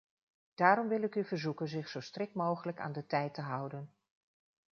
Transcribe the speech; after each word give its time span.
Daarom 0.55 0.87
wil 0.87 1.01
ik 1.01 1.15
u 1.15 1.23
verzoeken 1.25 1.67
zich 1.67 1.87
zo 1.87 1.99
strikt 1.99 2.33
mogelijk 2.33 2.79
aan 2.79 2.91
de 2.91 3.05
tijd 3.05 3.33
te 3.33 3.41
houden. 3.41 3.91